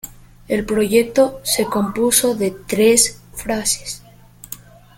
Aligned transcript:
El 0.47 0.65
proyecto 0.65 1.41
se 1.43 1.65
compuso 1.65 2.33
de 2.33 2.49
tres 2.65 3.21
fases. 3.35 4.01